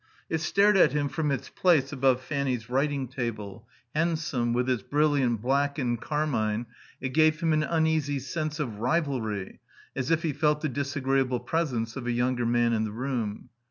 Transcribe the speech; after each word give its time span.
It 0.31 0.39
stared 0.39 0.77
at 0.77 0.93
him 0.93 1.09
from 1.09 1.29
its 1.29 1.49
place 1.49 1.93
above 1.93 2.21
Fanny's 2.23 2.71
writing 2.71 3.07
table; 3.07 3.67
handsome, 3.93 4.51
with 4.51 4.67
its 4.67 4.81
brilliant 4.81 5.43
black 5.43 5.77
and 5.77 6.01
carmine, 6.01 6.65
it 6.99 7.09
gave 7.09 7.39
him 7.39 7.53
an 7.53 7.61
uneasy 7.61 8.17
sense 8.17 8.59
of 8.59 8.79
rivalry, 8.79 9.59
as 9.95 10.09
if 10.09 10.23
he 10.23 10.33
felt 10.33 10.61
the 10.61 10.69
disagreeable 10.69 11.39
presence 11.39 11.95
of 11.95 12.07
a 12.07 12.11
younger 12.11 12.47
man 12.47 12.73
in 12.73 12.83
the 12.83 12.91
room. 12.91 13.49